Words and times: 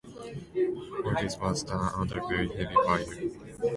All 1.05 1.13
this 1.21 1.37
was 1.37 1.61
done 1.61 1.91
under 1.95 2.21
very 2.27 2.47
heavy 2.47 2.73
fire. 2.73 3.05